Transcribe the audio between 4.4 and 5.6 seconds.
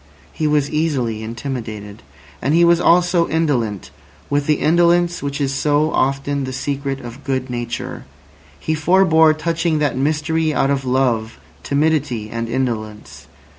the indolence which is